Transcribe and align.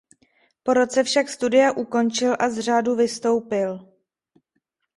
Po 0.63 0.73
roce 0.73 1.03
však 1.03 1.29
studia 1.29 1.71
ukončil 1.71 2.35
a 2.39 2.49
z 2.49 2.59
řádu 2.59 2.95
vystoupil. 2.95 3.91